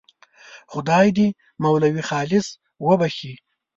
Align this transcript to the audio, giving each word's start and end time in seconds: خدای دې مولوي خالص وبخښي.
خدای 0.71 1.07
دې 1.17 1.27
مولوي 1.63 2.03
خالص 2.09 2.47
وبخښي. 2.87 3.33